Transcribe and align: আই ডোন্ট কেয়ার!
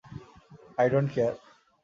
আই 0.77 0.87
ডোন্ট 0.91 1.09
কেয়ার! 1.13 1.33